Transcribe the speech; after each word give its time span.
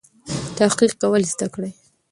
تحقیق 0.57 0.91
کول 1.01 1.23
زده 1.33 1.47
کړئ. 1.53 1.71